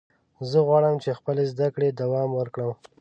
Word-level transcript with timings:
زه 0.49 0.59
غواړم 0.67 0.95
چې 1.03 1.09
خپلې 1.19 1.43
زده 1.51 1.67
کړې 1.75 1.89
دوام 2.01 2.29
ورکړم. 2.39 2.71